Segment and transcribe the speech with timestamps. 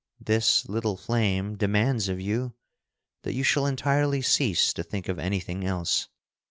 [0.19, 2.55] This little flame demands of you
[3.21, 6.09] that you shall entirely cease to think of anything else.